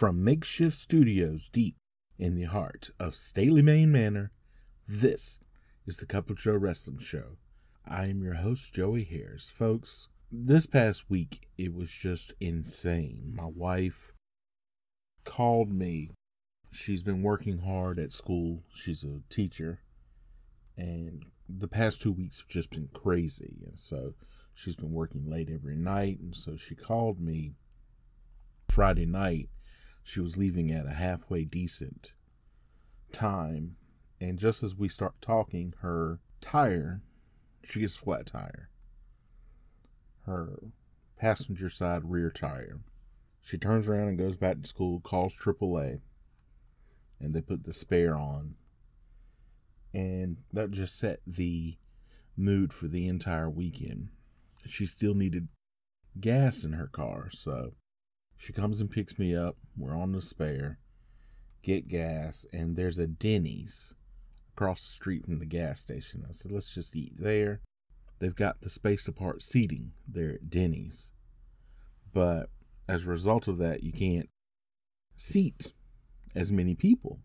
From 0.00 0.24
makeshift 0.24 0.78
studios 0.78 1.50
deep 1.50 1.76
in 2.18 2.34
the 2.34 2.46
heart 2.46 2.88
of 2.98 3.14
Stately, 3.14 3.60
Maine 3.60 3.92
Manor, 3.92 4.32
this 4.88 5.40
is 5.86 5.98
the 5.98 6.06
Cup 6.06 6.30
of 6.30 6.38
Joe 6.38 6.56
Wrestling 6.56 7.00
Show. 7.00 7.36
I 7.86 8.06
am 8.06 8.22
your 8.22 8.36
host, 8.36 8.72
Joey 8.72 9.04
Harris. 9.04 9.50
Folks, 9.50 10.08
this 10.32 10.64
past 10.64 11.10
week, 11.10 11.48
it 11.58 11.74
was 11.74 11.90
just 11.90 12.32
insane. 12.40 13.34
My 13.36 13.44
wife 13.44 14.14
called 15.24 15.70
me. 15.70 16.12
She's 16.70 17.02
been 17.02 17.22
working 17.22 17.58
hard 17.58 17.98
at 17.98 18.10
school. 18.10 18.62
She's 18.72 19.04
a 19.04 19.20
teacher. 19.28 19.80
And 20.78 21.26
the 21.46 21.68
past 21.68 22.00
two 22.00 22.12
weeks 22.12 22.40
have 22.40 22.48
just 22.48 22.70
been 22.70 22.88
crazy. 22.94 23.58
And 23.66 23.78
so 23.78 24.14
she's 24.54 24.76
been 24.76 24.94
working 24.94 25.28
late 25.28 25.50
every 25.52 25.76
night. 25.76 26.20
And 26.20 26.34
so 26.34 26.56
she 26.56 26.74
called 26.74 27.20
me 27.20 27.52
Friday 28.70 29.04
night 29.04 29.50
she 30.02 30.20
was 30.20 30.36
leaving 30.36 30.70
at 30.70 30.86
a 30.86 30.90
halfway 30.90 31.44
decent 31.44 32.14
time. 33.12 33.76
And 34.20 34.38
just 34.38 34.62
as 34.62 34.76
we 34.76 34.88
start 34.88 35.14
talking 35.20 35.72
her 35.80 36.20
tire 36.40 37.02
she 37.62 37.80
gets 37.80 37.96
flat 37.96 38.26
tire. 38.26 38.70
Her 40.26 40.58
passenger 41.16 41.68
side 41.68 42.10
rear 42.10 42.30
tire. 42.30 42.80
She 43.42 43.58
turns 43.58 43.88
around 43.88 44.08
and 44.08 44.18
goes 44.18 44.36
back 44.36 44.60
to 44.60 44.68
school 44.68 45.00
calls 45.00 45.36
aaa 45.36 46.00
and 47.18 47.34
they 47.34 47.40
put 47.40 47.64
the 47.64 47.72
spare 47.72 48.16
on. 48.16 48.54
And 49.92 50.38
that 50.52 50.70
just 50.70 50.98
set 50.98 51.20
the 51.26 51.76
mood 52.36 52.72
for 52.72 52.86
the 52.86 53.08
entire 53.08 53.50
weekend. 53.50 54.08
She 54.66 54.86
still 54.86 55.14
needed 55.14 55.48
gas 56.18 56.64
in 56.64 56.72
her 56.72 56.86
car 56.86 57.28
so 57.30 57.74
she 58.40 58.54
comes 58.54 58.80
and 58.80 58.90
picks 58.90 59.18
me 59.18 59.36
up. 59.36 59.56
We're 59.76 59.94
on 59.94 60.12
the 60.12 60.22
spare, 60.22 60.78
get 61.62 61.88
gas, 61.88 62.46
and 62.54 62.74
there's 62.74 62.98
a 62.98 63.06
Denny's 63.06 63.94
across 64.54 64.80
the 64.80 64.94
street 64.94 65.26
from 65.26 65.40
the 65.40 65.44
gas 65.44 65.78
station. 65.78 66.24
I 66.26 66.32
said, 66.32 66.50
let's 66.50 66.74
just 66.74 66.96
eat 66.96 67.12
there. 67.18 67.60
They've 68.18 68.34
got 68.34 68.62
the 68.62 68.70
spaced 68.70 69.08
apart 69.08 69.42
seating 69.42 69.92
there 70.08 70.30
at 70.30 70.48
Denny's. 70.48 71.12
But 72.14 72.48
as 72.88 73.06
a 73.06 73.10
result 73.10 73.46
of 73.46 73.58
that, 73.58 73.82
you 73.82 73.92
can't 73.92 74.30
seat 75.16 75.74
as 76.34 76.50
many 76.50 76.74
people. 76.74 77.20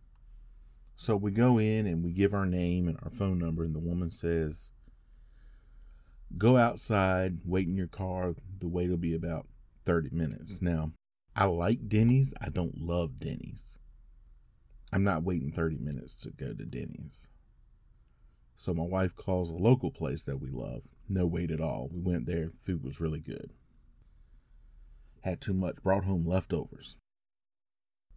So 0.98 1.16
we 1.16 1.32
go 1.32 1.58
in 1.58 1.88
and 1.88 2.04
we 2.04 2.12
give 2.12 2.34
our 2.34 2.46
name 2.46 2.90
and 2.90 3.00
our 3.02 3.10
phone 3.10 3.40
number, 3.40 3.64
and 3.64 3.74
the 3.74 3.80
woman 3.80 4.10
says, 4.10 4.72
Go 6.38 6.58
outside, 6.58 7.40
wait 7.46 7.68
in 7.68 7.76
your 7.78 7.88
car. 7.88 8.36
The 8.60 8.68
wait 8.68 8.90
will 8.90 8.98
be 8.98 9.16
about 9.16 9.48
30 9.86 10.10
minutes. 10.12 10.62
Now, 10.62 10.92
I 11.36 11.46
like 11.46 11.88
Denny's. 11.88 12.34
I 12.42 12.50
don't 12.50 12.80
love 12.80 13.20
Denny's. 13.20 13.78
I'm 14.94 15.04
not 15.04 15.24
waiting 15.24 15.52
30 15.52 15.78
minutes 15.78 16.16
to 16.18 16.32
go 16.32 16.54
to 16.54 16.66
Denny's. 16.66 17.30
So 18.56 18.74
my 18.74 18.86
wife 18.86 19.14
calls 19.16 19.52
a 19.52 19.58
local 19.58 19.92
place 19.92 20.24
that 20.24 20.38
we 20.38 20.50
love. 20.50 20.84
No 21.10 21.26
wait 21.26 21.52
at 21.52 21.60
all. 21.60 21.90
We 21.92 22.00
went 22.00 22.26
there. 22.26 22.52
Food 22.62 22.84
was 22.84 23.02
really 23.02 23.20
good. 23.20 23.54
Had 25.24 25.42
too 25.42 25.54
much. 25.54 25.84
Brought 25.84 26.06
home 26.06 26.26
leftovers. 26.26 26.98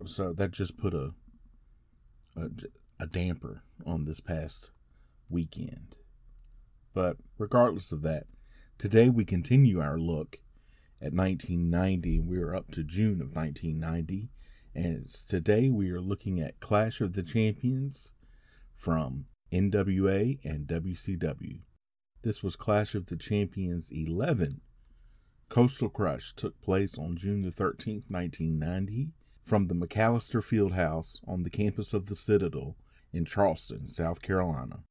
So 0.04 0.32
that 0.34 0.52
just 0.52 0.78
put 0.78 0.94
a 0.94 1.10
a, 2.36 2.50
a 3.00 3.06
damper 3.06 3.62
on 3.84 4.04
this 4.04 4.20
past 4.20 4.70
weekend. 5.28 5.96
But 6.94 7.16
regardless 7.36 7.90
of 7.90 8.02
that, 8.02 8.24
today 8.76 9.08
we 9.08 9.24
continue 9.24 9.80
our 9.80 9.98
look 9.98 10.38
at 11.00 11.12
1990. 11.12 12.20
We 12.20 12.38
are 12.38 12.54
up 12.54 12.70
to 12.72 12.82
June 12.82 13.20
of 13.20 13.34
1990. 13.34 14.28
And 14.75 15.06
today 15.06 15.69
we 15.69 15.91
are 15.91 16.00
looking 16.00 16.41
at 16.41 16.60
Clash 16.60 17.00
of 17.00 17.14
the 17.14 17.22
Champions 17.22 18.14
from 18.75 19.26
NWA 19.53 20.38
and 20.44 20.66
WCW. 20.66 21.60
This 22.22 22.42
was 22.42 22.56
Clash 22.56 22.94
of 22.94 23.06
the 23.06 23.16
Champions 23.16 23.91
11. 23.91 24.60
Coastal 25.48 25.88
Crush 25.88 26.34
took 26.34 26.60
place 26.60 26.98
on 26.98 27.16
June 27.16 27.42
the 27.42 27.48
13th, 27.48 28.10
1990, 28.10 29.12
from 29.42 29.69
the 29.69 29.75
McAlister 29.75 30.42
Fieldhouse 30.42 31.20
on 31.26 31.42
the 31.42 31.50
campus 31.50 31.94
of 31.94 32.06
the 32.06 32.16
Citadel 32.16 32.76
in 33.12 33.25
Charleston, 33.25 33.87
South 33.87 34.20
Carolina. 34.20 34.82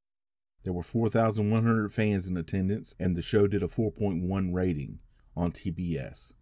There 0.63 0.73
were 0.73 0.83
4,100 0.83 1.93
fans 1.93 2.27
in 2.27 2.35
attendance, 2.35 2.95
and 2.99 3.15
the 3.15 3.21
show 3.21 3.45
did 3.47 3.61
a 3.61 3.67
4.1 3.67 4.53
rating 4.53 4.99
on 5.37 5.51
TBS. 5.51 6.33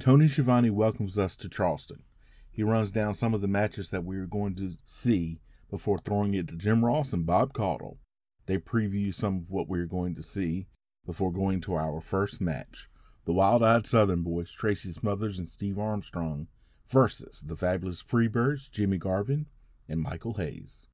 Tony 0.00 0.28
Schiavone 0.28 0.70
welcomes 0.70 1.18
us 1.18 1.36
to 1.36 1.48
Charleston. 1.48 2.02
He 2.50 2.62
runs 2.62 2.90
down 2.90 3.14
some 3.14 3.34
of 3.34 3.40
the 3.40 3.48
matches 3.48 3.90
that 3.90 4.04
we 4.04 4.16
are 4.18 4.26
going 4.26 4.54
to 4.56 4.72
see 4.84 5.40
before 5.70 5.98
throwing 5.98 6.34
it 6.34 6.48
to 6.48 6.56
Jim 6.56 6.84
Ross 6.84 7.12
and 7.12 7.24
Bob 7.24 7.52
Caudle. 7.52 7.98
They 8.46 8.58
preview 8.58 9.14
some 9.14 9.36
of 9.38 9.50
what 9.50 9.68
we 9.68 9.78
are 9.78 9.86
going 9.86 10.14
to 10.14 10.22
see 10.22 10.66
before 11.06 11.32
going 11.32 11.60
to 11.62 11.74
our 11.74 12.00
first 12.00 12.40
match. 12.40 12.88
The 13.24 13.32
Wild 13.32 13.62
Eyed 13.62 13.86
Southern 13.86 14.22
Boys, 14.22 14.52
Tracy 14.52 14.90
Smothers 14.90 15.38
and 15.38 15.48
Steve 15.48 15.78
Armstrong, 15.78 16.48
versus 16.88 17.42
the 17.42 17.56
Fabulous 17.56 18.02
Freebirds, 18.02 18.70
Jimmy 18.70 18.98
Garvin 18.98 19.46
and 19.88 20.00
Michael 20.00 20.34
Hayes. 20.34 20.88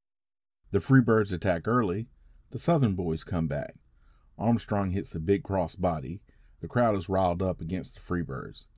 The 0.71 0.81
Freebirds 0.81 1.33
attack 1.33 1.69
early. 1.69 2.09
The 2.51 2.59
Southern 2.59 2.95
Boys 2.95 3.23
come 3.23 3.47
back. 3.47 3.75
Armstrong 4.37 4.91
hits 4.91 5.11
the 5.11 5.21
big 5.21 5.45
cross 5.45 5.77
body. 5.77 6.21
The 6.65 6.69
crowd 6.69 6.97
is 6.97 7.11
riled 7.11 7.43
up 7.43 7.61
against 7.61 7.95
the 7.95 8.01
Freebirds. 8.01 8.69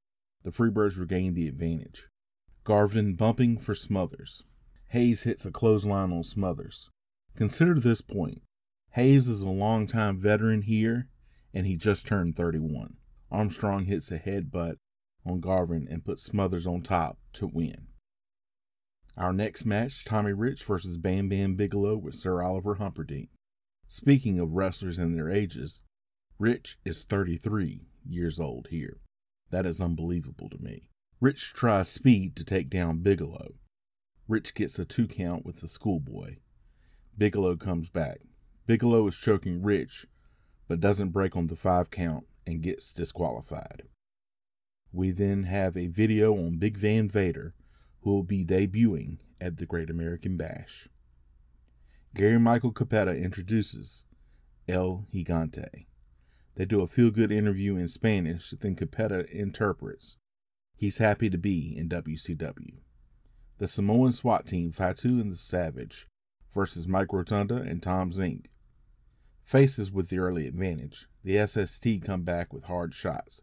The 0.43 0.51
Freebirds 0.51 0.99
regain 0.99 1.35
the 1.35 1.47
advantage. 1.47 2.09
Garvin 2.65 3.15
bumping 3.15 3.59
for 3.59 3.77
Smothers. 3.77 4.43
Hayes 4.91 5.23
hits 5.23 5.47
a 5.47 5.53
clothesline 5.53 6.13
on 6.13 6.25
Smothers. 6.25 6.91
Consider 7.37 7.79
this 7.79 8.01
point. 8.01 8.43
Hayes 8.95 9.29
is 9.29 9.45
a 9.45 9.49
longtime 9.49 10.19
veteran 10.19 10.63
here, 10.63 11.11
and 11.55 11.65
he 11.65 11.77
just 11.77 12.09
turned 12.09 12.35
31. 12.35 12.97
Armstrong 13.31 13.85
hits 13.85 14.11
a 14.11 14.19
headbutt 14.19 14.79
on 15.25 15.39
Garvin 15.39 15.87
and 15.89 16.05
puts 16.05 16.25
Smothers 16.25 16.67
on 16.67 16.83
top 16.83 17.19
to 17.35 17.47
win. 17.47 17.87
Our 19.17 19.33
next 19.33 19.65
match, 19.65 20.05
Tommy 20.05 20.33
Rich 20.33 20.65
versus 20.65 20.99
Bam 20.99 21.29
Bam 21.29 21.55
Bigelow 21.55 21.99
with 21.99 22.17
Sir 22.17 22.43
Oliver 22.43 22.79
Humperdink. 22.81 23.29
Speaking 23.87 24.41
of 24.41 24.55
wrestlers 24.55 24.99
and 24.99 25.17
their 25.17 25.31
ages, 25.31 25.83
Rich 26.39 26.77
is 26.85 27.05
33 27.05 27.87
years 28.07 28.39
old 28.39 28.69
here. 28.69 29.01
That 29.51 29.65
is 29.65 29.81
unbelievable 29.81 30.51
to 30.51 30.59
me. 30.59 30.91
Rich 31.19 31.55
tries 31.55 31.89
speed 31.89 32.37
to 32.37 32.45
take 32.45 32.69
down 32.69 32.99
Bigelow. 32.99 33.55
Rich 34.29 34.55
gets 34.55 34.79
a 34.79 34.85
two 34.85 35.07
count 35.07 35.47
with 35.47 35.63
the 35.63 35.69
schoolboy. 35.69 36.37
Bigelow 37.17 37.57
comes 37.57 37.89
back. 37.89 38.19
Bigelow 38.67 39.07
is 39.07 39.17
choking 39.17 39.63
Rich, 39.63 40.07
but 40.69 40.79
doesn't 40.79 41.13
break 41.13 41.37
on 41.37 41.47
the 41.47 41.57
five 41.57 41.91
count 41.91 42.27
and 42.47 42.63
gets 42.63 42.93
disqualified. 42.93 43.85
We 44.93 45.13
then 45.13 45.45
have 45.45 45.75
a 45.75 45.87
video 45.87 46.35
on 46.35 46.59
Big 46.59 46.77
Van 46.77 47.09
Vader, 47.09 47.55
who 48.03 48.11
will 48.13 48.23
be 48.25 48.45
debuting 48.45 49.21
at 49.41 49.57
the 49.57 49.65
Great 49.65 49.89
American 49.89 50.37
Bash. 50.37 50.89
Gary 52.15 52.39
Michael 52.39 52.73
Cappetta 52.73 53.17
introduces 53.19 54.05
El 54.69 55.07
Gigante. 55.15 55.87
They 56.57 56.65
do 56.65 56.81
a 56.81 56.87
feel 56.87 57.11
good 57.11 57.31
interview 57.31 57.77
in 57.77 57.87
Spanish, 57.87 58.51
then 58.51 58.77
Cappetta 58.77 59.27
interprets. 59.31 60.17
He's 60.79 60.99
happy 60.99 61.31
to 61.31 61.39
be 61.39 61.75
in 61.77 61.89
WCW. 61.89 62.79
The 63.59 63.69
Samoan 63.69 64.13
SWAT 64.13 64.47
team, 64.47 64.73
Fatu 64.73 65.21
and 65.21 65.31
the 65.31 65.37
Savage, 65.37 66.07
versus 66.53 66.89
Mike 66.89 67.13
Rotunda 67.13 67.57
and 67.57 67.83
Tom 67.83 68.11
Zink. 68.11 68.49
Faces 69.43 69.93
with 69.93 70.09
the 70.09 70.19
early 70.19 70.47
advantage. 70.47 71.07
The 71.23 71.47
SST 71.47 72.03
come 72.03 72.23
back 72.23 72.53
with 72.53 72.65
hard 72.65 72.95
shots. 72.95 73.43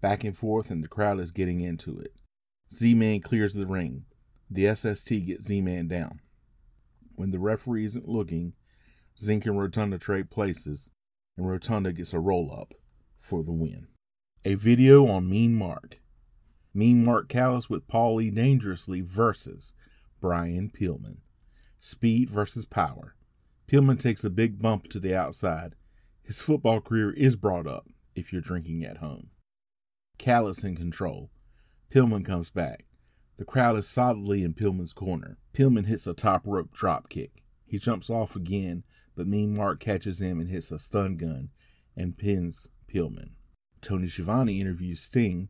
Back 0.00 0.22
and 0.24 0.36
forth, 0.36 0.70
and 0.70 0.84
the 0.84 0.88
crowd 0.88 1.18
is 1.18 1.30
getting 1.30 1.60
into 1.60 1.98
it. 1.98 2.12
Z 2.72 2.94
Man 2.94 3.20
clears 3.20 3.54
the 3.54 3.66
ring. 3.66 4.04
The 4.50 4.74
SST 4.74 5.26
gets 5.26 5.46
Z 5.46 5.60
Man 5.62 5.88
down. 5.88 6.20
When 7.14 7.30
the 7.30 7.38
referee 7.38 7.84
isn't 7.86 8.08
looking, 8.08 8.52
Zink 9.18 9.44
and 9.44 9.58
Rotunda 9.58 9.98
trade 9.98 10.30
places, 10.30 10.92
and 11.40 11.48
Rotunda 11.48 11.90
gets 11.90 12.12
a 12.12 12.20
roll 12.20 12.52
up 12.52 12.74
for 13.16 13.42
the 13.42 13.52
win. 13.52 13.86
A 14.44 14.54
video 14.54 15.06
on 15.06 15.30
Mean 15.30 15.54
Mark. 15.54 15.98
Mean 16.74 17.02
Mark 17.02 17.30
Callous 17.30 17.70
with 17.70 17.88
Paulie 17.88 18.34
Dangerously 18.34 19.00
versus 19.00 19.72
Brian 20.20 20.68
Pillman. 20.70 21.18
Speed 21.78 22.28
versus 22.28 22.66
power. 22.66 23.16
Pillman 23.66 23.98
takes 23.98 24.22
a 24.22 24.28
big 24.28 24.58
bump 24.58 24.88
to 24.88 25.00
the 25.00 25.16
outside. 25.16 25.76
His 26.22 26.42
football 26.42 26.82
career 26.82 27.10
is 27.10 27.36
brought 27.36 27.66
up 27.66 27.86
if 28.14 28.32
you're 28.32 28.42
drinking 28.42 28.84
at 28.84 28.98
home. 28.98 29.30
Callous 30.18 30.62
in 30.62 30.76
control. 30.76 31.30
Pillman 31.90 32.22
comes 32.22 32.50
back. 32.50 32.84
The 33.38 33.46
crowd 33.46 33.78
is 33.78 33.88
solidly 33.88 34.44
in 34.44 34.52
Pillman's 34.52 34.92
corner. 34.92 35.38
Pillman 35.54 35.86
hits 35.86 36.06
a 36.06 36.12
top 36.12 36.42
rope 36.44 36.72
drop 36.74 37.08
kick. 37.08 37.42
He 37.64 37.78
jumps 37.78 38.10
off 38.10 38.36
again, 38.36 38.84
but 39.16 39.26
Mean 39.26 39.54
Mark 39.56 39.80
catches 39.80 40.20
him 40.20 40.40
and 40.40 40.48
hits 40.48 40.70
a 40.72 40.78
stun 40.78 41.16
gun 41.16 41.50
and 41.96 42.16
pins 42.16 42.70
Pillman. 42.92 43.30
Tony 43.80 44.06
Schiavone 44.06 44.60
interviews 44.60 45.00
Sting. 45.00 45.48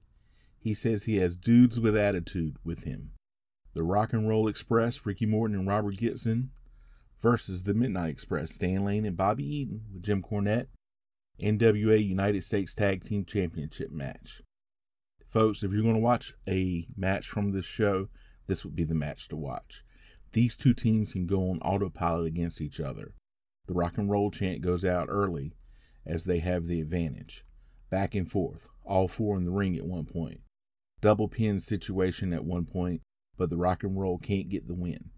He 0.58 0.74
says 0.74 1.04
he 1.04 1.16
has 1.16 1.36
dudes 1.36 1.80
with 1.80 1.96
attitude 1.96 2.56
with 2.64 2.84
him. 2.84 3.12
The 3.72 3.82
Rock 3.82 4.12
and 4.12 4.28
Roll 4.28 4.48
Express, 4.48 5.04
Ricky 5.06 5.26
Morton 5.26 5.56
and 5.56 5.68
Robert 5.68 5.96
Gibson 5.96 6.50
versus 7.20 7.62
the 7.62 7.74
Midnight 7.74 8.10
Express, 8.10 8.52
Stan 8.52 8.84
Lane 8.84 9.06
and 9.06 9.16
Bobby 9.16 9.44
Eaton 9.44 9.82
with 9.92 10.02
Jim 10.02 10.22
Cornette. 10.22 10.66
NWA 11.40 12.04
United 12.04 12.44
States 12.44 12.74
Tag 12.74 13.02
Team 13.02 13.24
Championship 13.24 13.90
match. 13.90 14.42
Folks, 15.26 15.62
if 15.62 15.72
you're 15.72 15.82
going 15.82 15.94
to 15.94 16.00
watch 16.00 16.34
a 16.46 16.86
match 16.96 17.26
from 17.26 17.52
this 17.52 17.64
show, 17.64 18.08
this 18.46 18.64
would 18.64 18.76
be 18.76 18.84
the 18.84 18.94
match 18.94 19.28
to 19.28 19.36
watch. 19.36 19.84
These 20.32 20.56
two 20.56 20.74
teams 20.74 21.12
can 21.12 21.26
go 21.26 21.48
on 21.50 21.58
autopilot 21.60 22.26
against 22.26 22.60
each 22.60 22.80
other. 22.80 23.14
The 23.70 23.76
rock 23.76 23.98
and 23.98 24.10
roll 24.10 24.32
chant 24.32 24.62
goes 24.62 24.84
out 24.84 25.06
early 25.08 25.54
as 26.04 26.24
they 26.24 26.40
have 26.40 26.66
the 26.66 26.80
advantage. 26.80 27.44
Back 27.88 28.16
and 28.16 28.28
forth, 28.28 28.68
all 28.84 29.06
four 29.06 29.36
in 29.36 29.44
the 29.44 29.52
ring 29.52 29.76
at 29.76 29.86
one 29.86 30.06
point. 30.06 30.40
Double 31.00 31.28
pin 31.28 31.60
situation 31.60 32.32
at 32.32 32.44
one 32.44 32.64
point, 32.64 33.02
but 33.38 33.48
the 33.48 33.56
rock 33.56 33.84
and 33.84 33.96
roll 33.96 34.18
can't 34.18 34.48
get 34.48 34.66
the 34.66 34.74
win. 34.74 35.12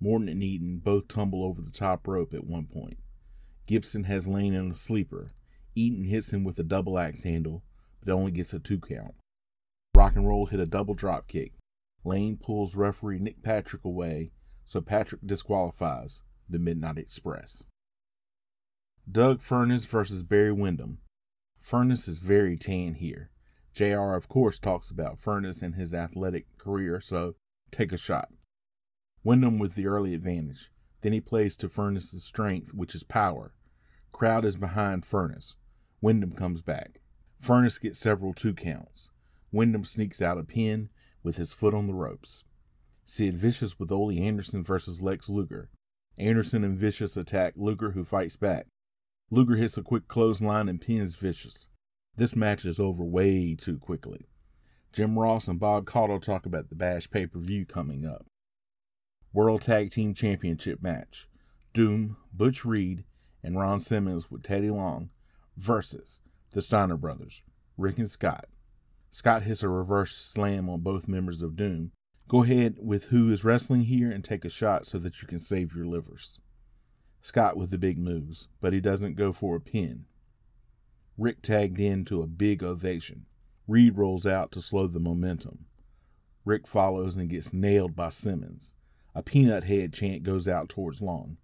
Morton 0.00 0.30
and 0.30 0.42
Eaton 0.42 0.78
both 0.82 1.08
tumble 1.08 1.44
over 1.44 1.60
the 1.60 1.70
top 1.70 2.08
rope 2.08 2.32
at 2.32 2.46
one 2.46 2.66
point. 2.66 2.96
Gibson 3.66 4.04
has 4.04 4.26
Lane 4.26 4.54
in 4.54 4.70
a 4.70 4.74
sleeper. 4.74 5.32
Eaton 5.74 6.06
hits 6.06 6.32
him 6.32 6.42
with 6.42 6.58
a 6.58 6.64
double 6.64 6.98
axe 6.98 7.24
handle, 7.24 7.64
but 8.02 8.10
only 8.14 8.30
gets 8.30 8.54
a 8.54 8.60
two 8.60 8.80
count. 8.80 9.14
Rock 9.94 10.16
and 10.16 10.26
Roll 10.26 10.46
hit 10.46 10.58
a 10.58 10.64
double 10.64 10.94
drop 10.94 11.28
kick. 11.28 11.52
Lane 12.02 12.38
pulls 12.38 12.76
referee 12.76 13.18
Nick 13.18 13.42
Patrick 13.42 13.84
away, 13.84 14.32
so 14.64 14.80
Patrick 14.80 15.20
disqualifies 15.26 16.22
the 16.48 16.58
Midnight 16.58 16.96
Express. 16.96 17.62
Doug 19.10 19.40
Furnas 19.40 19.86
versus 19.86 20.22
Barry 20.22 20.50
Windham. 20.50 20.98
Furnas 21.62 22.08
is 22.08 22.18
very 22.18 22.56
tan 22.56 22.94
here. 22.94 23.30
JR, 23.74 24.14
of 24.14 24.28
course, 24.28 24.58
talks 24.58 24.90
about 24.90 25.20
Furnas 25.20 25.62
and 25.62 25.74
his 25.74 25.92
athletic 25.92 26.46
career, 26.56 27.00
so 27.00 27.34
take 27.70 27.92
a 27.92 27.98
shot. 27.98 28.30
Windham 29.22 29.58
with 29.58 29.74
the 29.74 29.86
early 29.86 30.14
advantage. 30.14 30.70
Then 31.02 31.12
he 31.12 31.20
plays 31.20 31.54
to 31.58 31.68
Furnas's 31.68 32.24
strength, 32.24 32.72
which 32.72 32.94
is 32.94 33.02
power. 33.02 33.52
Crowd 34.10 34.44
is 34.44 34.56
behind 34.56 35.02
Furnas. 35.02 35.56
Windham 36.00 36.32
comes 36.32 36.62
back. 36.62 37.00
Furnas 37.42 37.80
gets 37.80 37.98
several 37.98 38.32
two 38.32 38.54
counts. 38.54 39.10
Windham 39.52 39.84
sneaks 39.84 40.22
out 40.22 40.38
a 40.38 40.44
pin 40.44 40.88
with 41.22 41.36
his 41.36 41.52
foot 41.52 41.74
on 41.74 41.86
the 41.86 41.94
ropes. 41.94 42.44
Sid 43.04 43.34
Vicious 43.34 43.78
with 43.78 43.92
Ole 43.92 44.18
Anderson 44.18 44.64
versus 44.64 45.02
Lex 45.02 45.28
Luger. 45.28 45.68
Anderson 46.18 46.64
and 46.64 46.76
Vicious 46.76 47.18
attack 47.18 47.52
Luger, 47.56 47.90
who 47.90 48.04
fights 48.04 48.36
back. 48.36 48.66
Luger 49.30 49.56
hits 49.56 49.78
a 49.78 49.82
quick 49.82 50.06
clothesline 50.06 50.68
and 50.68 50.80
pins 50.80 51.16
Vicious. 51.16 51.68
This 52.16 52.36
match 52.36 52.64
is 52.64 52.78
over 52.78 53.02
way 53.02 53.56
too 53.58 53.78
quickly. 53.78 54.26
Jim 54.92 55.18
Ross 55.18 55.48
and 55.48 55.58
Bob 55.58 55.86
Caudle 55.86 56.20
talk 56.20 56.46
about 56.46 56.68
the 56.68 56.76
Bash 56.76 57.10
pay 57.10 57.26
per 57.26 57.38
view 57.38 57.64
coming 57.64 58.06
up. 58.06 58.26
World 59.32 59.62
Tag 59.62 59.90
Team 59.90 60.14
Championship 60.14 60.82
match 60.82 61.28
Doom, 61.72 62.16
Butch 62.32 62.64
Reed, 62.64 63.04
and 63.42 63.58
Ron 63.58 63.80
Simmons 63.80 64.30
with 64.30 64.44
Teddy 64.44 64.70
Long 64.70 65.10
versus 65.56 66.20
the 66.52 66.62
Steiner 66.62 66.96
brothers, 66.96 67.42
Rick 67.76 67.98
and 67.98 68.08
Scott. 68.08 68.46
Scott 69.10 69.42
hits 69.42 69.62
a 69.62 69.68
reverse 69.68 70.14
slam 70.14 70.68
on 70.68 70.80
both 70.80 71.08
members 71.08 71.42
of 71.42 71.56
Doom. 71.56 71.90
Go 72.28 72.44
ahead 72.44 72.76
with 72.80 73.08
who 73.08 73.32
is 73.32 73.44
wrestling 73.44 73.82
here 73.82 74.10
and 74.10 74.22
take 74.22 74.44
a 74.44 74.50
shot 74.50 74.86
so 74.86 74.98
that 74.98 75.20
you 75.20 75.28
can 75.28 75.38
save 75.38 75.74
your 75.74 75.86
livers. 75.86 76.40
Scott 77.24 77.56
with 77.56 77.70
the 77.70 77.78
big 77.78 77.96
moves, 77.96 78.48
but 78.60 78.74
he 78.74 78.82
doesn't 78.82 79.16
go 79.16 79.32
for 79.32 79.56
a 79.56 79.60
pin. 79.60 80.04
Rick 81.16 81.40
tagged 81.40 81.80
in 81.80 82.04
to 82.04 82.20
a 82.20 82.26
big 82.26 82.62
ovation. 82.62 83.24
Reed 83.66 83.96
rolls 83.96 84.26
out 84.26 84.52
to 84.52 84.60
slow 84.60 84.86
the 84.86 85.00
momentum. 85.00 85.64
Rick 86.44 86.66
follows 86.66 87.16
and 87.16 87.30
gets 87.30 87.54
nailed 87.54 87.96
by 87.96 88.10
Simmons. 88.10 88.74
A 89.14 89.22
peanut 89.22 89.64
head 89.64 89.94
chant 89.94 90.22
goes 90.22 90.46
out 90.46 90.68
towards 90.68 91.00
Long. 91.00 91.38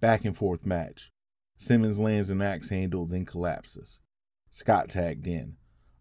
Back 0.00 0.24
and 0.24 0.34
forth 0.34 0.64
match. 0.64 1.10
Simmons 1.58 2.00
lands 2.00 2.30
an 2.30 2.40
axe 2.40 2.70
handle, 2.70 3.04
then 3.04 3.26
collapses. 3.26 4.00
Scott 4.48 4.88
tagged 4.88 5.26
in. 5.26 5.56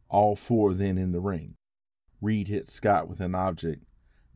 All 0.08 0.38
four 0.38 0.74
then 0.74 0.98
in 0.98 1.12
the 1.12 1.20
ring. 1.20 1.56
Reed 2.22 2.48
hits 2.48 2.72
Scott 2.72 3.10
with 3.10 3.20
an 3.20 3.36
object. 3.36 3.84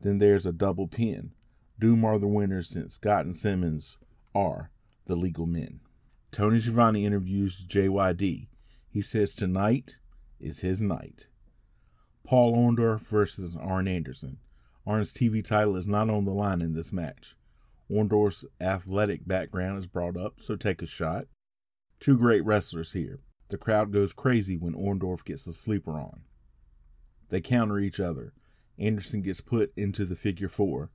Then 0.02 0.18
there's 0.18 0.44
a 0.44 0.52
double 0.52 0.88
pin. 0.88 1.32
Doom 1.78 2.04
are 2.04 2.18
the 2.18 2.28
winners 2.28 2.68
since 2.68 2.96
Scott 2.96 3.24
and 3.24 3.34
Simmons 3.34 3.96
are 4.34 4.70
the 5.10 5.16
legal 5.16 5.44
men. 5.44 5.80
Tony 6.30 6.60
Schiavone 6.60 7.04
interviews 7.04 7.66
JYD. 7.66 8.46
He 8.88 9.00
says 9.00 9.34
tonight 9.34 9.98
is 10.38 10.60
his 10.60 10.80
night. 10.80 11.26
Paul 12.24 12.56
Orndorff 12.56 13.00
versus 13.08 13.56
Arn 13.56 13.88
Anderson. 13.88 14.38
Arn's 14.86 15.12
TV 15.12 15.44
title 15.44 15.76
is 15.76 15.88
not 15.88 16.08
on 16.08 16.24
the 16.24 16.30
line 16.30 16.62
in 16.62 16.74
this 16.74 16.92
match. 16.92 17.34
Orndorff's 17.90 18.46
athletic 18.60 19.26
background 19.26 19.78
is 19.78 19.88
brought 19.88 20.16
up, 20.16 20.34
so 20.36 20.54
take 20.54 20.80
a 20.80 20.86
shot. 20.86 21.24
Two 21.98 22.16
great 22.16 22.44
wrestlers 22.44 22.92
here. 22.92 23.18
The 23.48 23.58
crowd 23.58 23.92
goes 23.92 24.12
crazy 24.12 24.56
when 24.56 24.74
Orndorff 24.74 25.24
gets 25.24 25.48
a 25.48 25.52
sleeper 25.52 25.98
on. 25.98 26.20
They 27.30 27.40
counter 27.40 27.80
each 27.80 27.98
other. 27.98 28.32
Anderson 28.78 29.22
gets 29.22 29.40
put 29.40 29.72
into 29.76 30.04
the 30.04 30.16
figure 30.16 30.48
four, 30.48 30.90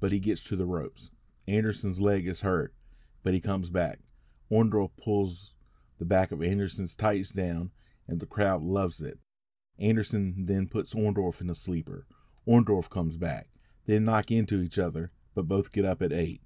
but 0.00 0.10
he 0.10 0.20
gets 0.20 0.42
to 0.44 0.56
the 0.56 0.66
ropes. 0.66 1.10
Anderson's 1.46 2.00
leg 2.00 2.26
is 2.26 2.40
hurt, 2.40 2.72
but 3.22 3.34
he 3.34 3.40
comes 3.40 3.70
back. 3.70 4.00
Orndorff 4.50 4.90
pulls 5.02 5.54
the 5.98 6.04
back 6.04 6.32
of 6.32 6.42
Anderson's 6.42 6.94
tights 6.94 7.30
down, 7.30 7.70
and 8.06 8.20
the 8.20 8.26
crowd 8.26 8.62
loves 8.62 9.00
it. 9.00 9.18
Anderson 9.78 10.44
then 10.46 10.68
puts 10.68 10.94
Orndorff 10.94 11.40
in 11.40 11.48
a 11.48 11.54
sleeper. 11.54 12.06
Orndorff 12.46 12.90
comes 12.90 13.16
back. 13.16 13.48
They 13.86 13.98
knock 13.98 14.30
into 14.30 14.60
each 14.60 14.78
other, 14.78 15.10
but 15.34 15.48
both 15.48 15.72
get 15.72 15.84
up 15.84 16.02
at 16.02 16.12
eight. 16.12 16.42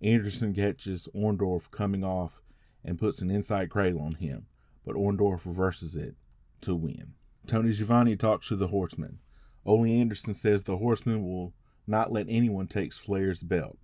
Anderson 0.00 0.54
catches 0.54 1.08
Orndorff 1.14 1.70
coming 1.70 2.04
off 2.04 2.42
and 2.84 2.98
puts 2.98 3.20
an 3.20 3.30
inside 3.30 3.70
cradle 3.70 4.00
on 4.00 4.14
him, 4.14 4.46
but 4.84 4.94
Orndorff 4.94 5.44
reverses 5.44 5.96
it 5.96 6.14
to 6.62 6.74
win. 6.74 7.14
Tony 7.46 7.72
Schiavone 7.72 8.16
talks 8.16 8.48
to 8.48 8.56
the 8.56 8.68
Horseman. 8.68 9.18
Ole 9.64 9.86
Anderson 9.86 10.34
says 10.34 10.62
the 10.62 10.78
Horseman 10.78 11.24
will 11.24 11.54
not 11.86 12.12
let 12.12 12.26
anyone 12.28 12.66
take 12.66 12.92
Flair's 12.92 13.42
belt. 13.42 13.78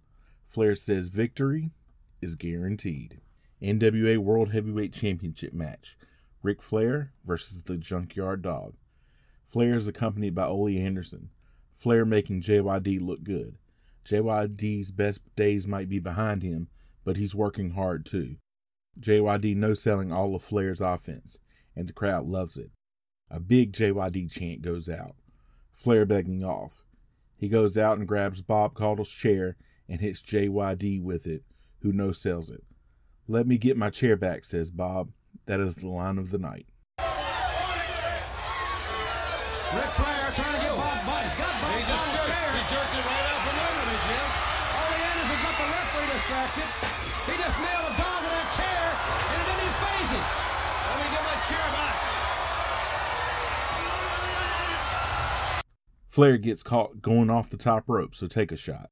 Flair 0.46 0.74
says 0.74 1.08
victory 1.08 1.70
is 2.24 2.34
guaranteed. 2.34 3.20
NWA 3.62 4.18
World 4.18 4.52
Heavyweight 4.52 4.92
Championship 4.92 5.52
match. 5.52 5.96
Ric 6.42 6.60
Flair 6.60 7.12
versus 7.24 7.62
the 7.62 7.78
Junkyard 7.78 8.42
Dog. 8.42 8.74
Flair 9.44 9.76
is 9.76 9.86
accompanied 9.86 10.34
by 10.34 10.46
Ole 10.46 10.76
Anderson. 10.76 11.30
Flair 11.72 12.04
making 12.04 12.42
JYD 12.42 13.00
look 13.00 13.22
good. 13.22 13.56
JYD's 14.04 14.90
best 14.90 15.22
days 15.36 15.66
might 15.66 15.88
be 15.88 15.98
behind 15.98 16.42
him, 16.42 16.68
but 17.04 17.16
he's 17.16 17.34
working 17.34 17.70
hard 17.72 18.04
too. 18.04 18.36
JYD 18.98 19.56
no 19.56 19.74
selling 19.74 20.12
all 20.12 20.34
of 20.34 20.42
Flair's 20.42 20.80
offense, 20.80 21.38
and 21.76 21.86
the 21.86 21.92
crowd 21.92 22.26
loves 22.26 22.56
it. 22.56 22.70
A 23.30 23.40
big 23.40 23.72
JYD 23.72 24.30
chant 24.30 24.62
goes 24.62 24.88
out. 24.88 25.14
Flair 25.72 26.04
begging 26.04 26.44
off. 26.44 26.84
He 27.38 27.48
goes 27.48 27.76
out 27.76 27.98
and 27.98 28.06
grabs 28.06 28.42
Bob 28.42 28.74
Caudle's 28.74 29.10
chair 29.10 29.56
and 29.88 30.00
hits 30.00 30.22
JYD 30.22 31.02
with 31.02 31.26
it, 31.26 31.42
who 31.84 31.92
no 31.92 32.10
sells 32.12 32.48
it. 32.48 32.64
Let 33.28 33.46
me 33.46 33.58
get 33.58 33.76
my 33.76 33.90
chair 33.90 34.16
back, 34.16 34.42
says 34.44 34.70
Bob. 34.72 35.12
That 35.44 35.60
is 35.60 35.76
the 35.76 35.88
line 35.88 36.16
of 36.16 36.30
the 36.32 36.38
night. 36.40 36.64
Ric 36.96 37.04
Flair 39.92 40.32
trying 40.32 40.56
to 40.56 40.60
get 40.64 40.72
Bob 40.80 40.96
Bob. 41.04 41.20
He's 41.20 41.36
got 41.36 41.52
Bob 41.60 41.76
He 41.76 41.84
just 41.84 42.08
jerked, 42.08 42.24
chair. 42.24 42.48
he 42.56 42.62
jerked 42.72 42.94
it 42.96 43.04
right 43.04 43.26
out 43.28 43.40
from 43.44 43.56
under 43.68 43.84
me, 43.84 43.96
Jim. 44.00 44.28
Ole 44.80 44.96
Anderson's 45.12 45.44
got 45.44 45.56
the 45.60 45.68
referee 45.76 46.08
distracted. 46.08 46.68
He 47.28 47.34
just 47.36 47.56
nailed 47.60 47.84
a 47.84 47.94
dog 48.00 48.20
with 48.24 48.32
that 48.32 48.48
chair, 48.56 48.84
and 49.28 49.36
it 49.36 49.44
didn't 49.44 49.60
even 49.60 49.76
faze 49.84 50.10
him. 50.16 50.24
Let 50.24 50.96
me 51.04 51.06
get 51.12 51.20
my 51.20 51.36
chair 51.44 51.66
back. 51.68 51.96
Flair 56.08 56.38
gets 56.38 56.62
caught 56.62 57.02
going 57.02 57.28
off 57.28 57.50
the 57.52 57.60
top 57.60 57.84
rope, 57.88 58.14
so 58.14 58.26
take 58.26 58.52
a 58.52 58.56
shot. 58.56 58.88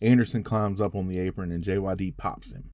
Anderson 0.00 0.42
climbs 0.42 0.80
up 0.80 0.94
on 0.94 1.08
the 1.08 1.18
apron 1.18 1.52
and 1.52 1.62
JYD 1.62 2.16
pops 2.16 2.54
him. 2.54 2.70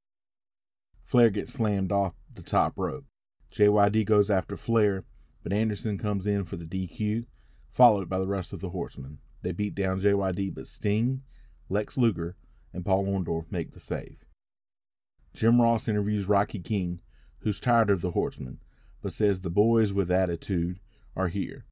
Flair 1.02 1.30
gets 1.30 1.52
slammed 1.52 1.92
off 1.92 2.14
the 2.32 2.42
top 2.42 2.74
rope. 2.76 3.04
JYD 3.52 4.04
goes 4.04 4.30
after 4.30 4.56
Flair, 4.56 5.04
but 5.42 5.52
Anderson 5.52 5.98
comes 5.98 6.26
in 6.26 6.44
for 6.44 6.56
the 6.56 6.64
DQ, 6.64 7.26
followed 7.68 8.08
by 8.08 8.18
the 8.18 8.26
rest 8.26 8.52
of 8.52 8.60
the 8.60 8.70
Horsemen. 8.70 9.18
They 9.42 9.52
beat 9.52 9.74
down 9.74 10.00
JYD, 10.00 10.54
but 10.54 10.66
Sting, 10.66 11.22
Lex 11.68 11.96
Luger, 11.96 12.36
and 12.72 12.84
Paul 12.84 13.06
Orndorff 13.06 13.50
make 13.50 13.72
the 13.72 13.80
save. 13.80 14.24
Jim 15.32 15.60
Ross 15.60 15.88
interviews 15.88 16.26
Rocky 16.26 16.58
King, 16.58 17.00
who's 17.40 17.60
tired 17.60 17.90
of 17.90 18.00
the 18.00 18.12
Horsemen, 18.12 18.58
but 19.02 19.12
says 19.12 19.40
the 19.40 19.50
boys 19.50 19.92
with 19.92 20.10
attitude 20.10 20.80
are 21.14 21.28
here. 21.28 21.66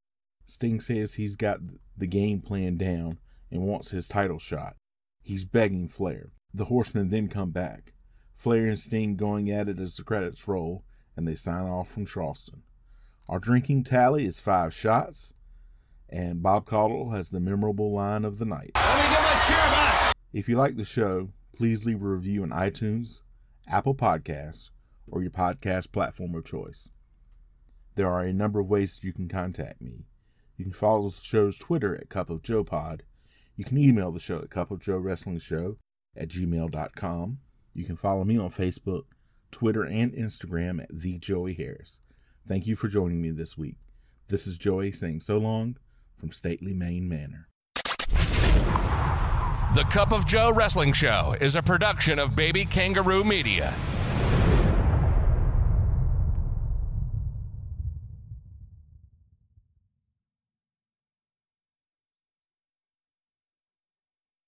Sting 0.47 0.81
says 0.81 1.15
he's 1.15 1.37
got 1.37 1.61
the 1.97 2.07
game 2.07 2.41
plan 2.41 2.77
down 2.77 3.19
and 3.51 3.63
wants 3.63 3.91
his 3.91 4.07
title 4.07 4.39
shot. 4.39 4.77
He's 5.25 5.47
begging 5.47 5.89
Flair. 5.89 6.33
The 6.53 6.67
Horsemen 6.67 7.09
then 7.09 7.29
come 7.29 7.51
back. 7.51 7.95
Flair 8.35 8.67
and 8.67 8.79
Sting 8.79 9.17
going 9.17 9.51
at 9.51 9.71
it 9.71 9.81
as 9.81 9.97
the 9.97 10.05
credits 10.05 10.47
roll, 10.47 10.85
and 11.17 11.27
they 11.27 11.35
sign 11.35 11.65
off 11.65 11.91
from 11.91 12.05
Charleston. 12.05 12.63
Our 13.27 13.39
drinking 13.39 13.85
tally 13.85 14.27
is 14.27 14.39
five 14.39 14.75
shots, 14.75 15.33
and 16.11 16.43
Bob 16.43 16.67
Caudle 16.67 17.11
has 17.13 17.31
the 17.31 17.41
memorable 17.41 17.91
line 17.91 18.27
of 18.27 18.39
the 18.39 18.45
night. 18.45 18.73
Let 18.77 18.97
me 18.97 19.15
get 19.15 19.23
my 19.23 19.45
chair 19.49 19.71
back. 19.71 20.15
If 20.35 20.47
you 20.47 20.57
like 20.57 20.77
the 20.77 20.85
show, 20.85 21.31
please 21.57 21.87
leave 21.87 22.03
a 22.03 22.07
review 22.07 22.43
on 22.43 22.51
iTunes, 22.51 23.23
Apple 23.67 23.95
Podcasts, 23.95 24.71
or 25.11 25.23
your 25.23 25.31
podcast 25.31 25.91
platform 25.91 26.35
of 26.35 26.45
choice. 26.45 26.91
There 27.95 28.11
are 28.11 28.25
a 28.25 28.33
number 28.35 28.61
of 28.61 28.69
ways 28.69 29.03
you 29.03 29.15
can 29.15 29.29
contact 29.29 29.81
me. 29.81 30.05
You 30.59 30.65
can 30.65 30.75
follow 30.75 31.09
the 31.09 31.17
show's 31.17 31.57
Twitter 31.57 31.97
at 31.97 32.11
Cup 32.11 32.29
of 32.29 32.43
Joe 32.43 32.63
Pod. 32.63 33.05
You 33.57 33.65
can 33.65 33.79
email 33.79 34.11
the 34.11 34.21
show 34.21 34.39
at 34.39 34.51
Cup 34.51 34.71
of 34.71 34.81
Joe 34.81 34.99
Wrestling 34.99 35.39
Show 35.39 35.77
at 36.17 36.29
gmail.com. 36.29 37.39
You 37.73 37.85
can 37.85 37.97
follow 37.97 38.25
me 38.25 38.37
on 38.37 38.51
Facebook, 38.51 39.05
Twitter, 39.51 39.85
and 39.85 40.13
Instagram 40.13 40.83
at 40.83 40.89
The 40.91 41.19
Joey 41.19 41.55
Harris. 41.55 42.01
Thank 42.47 42.67
you 42.67 42.75
for 42.77 42.89
joining 42.89 43.23
me 43.23 43.31
this 43.31 43.57
week. 43.57 43.77
This 44.29 44.47
is 44.47 44.59
Joey 44.59 44.91
saying 44.91 45.21
so 45.21 45.39
long 45.39 45.77
from 46.17 46.33
Stately 46.33 46.75
Maine 46.75 47.09
Manor. 47.09 47.49
The 49.75 49.85
Cup 49.91 50.13
of 50.13 50.27
Joe 50.27 50.53
Wrestling 50.53 50.93
Show 50.93 51.37
is 51.41 51.57
a 51.57 51.63
production 51.63 52.19
of 52.19 52.37
Baby 52.37 52.65
Kangaroo 52.65 53.25
Media. 53.25 53.75